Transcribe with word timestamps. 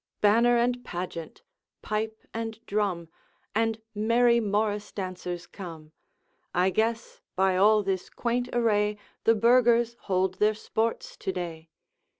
Banner 0.19 0.57
and 0.57 0.83
pageant, 0.83 1.43
pipe 1.83 2.25
and 2.33 2.57
drum, 2.65 3.09
And 3.53 3.79
merry 3.93 4.39
morrice 4.39 4.91
dancers 4.91 5.45
come. 5.45 5.91
I 6.55 6.71
guess, 6.71 7.21
by 7.35 7.55
all 7.55 7.83
this 7.83 8.09
quaint 8.09 8.49
array, 8.51 8.97
The 9.25 9.35
burghers 9.35 9.95
hold 9.99 10.39
their 10.39 10.55
sports 10.55 11.15
to 11.17 11.31
day. 11.31 11.69